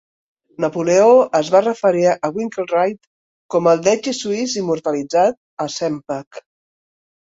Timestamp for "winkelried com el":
2.39-3.87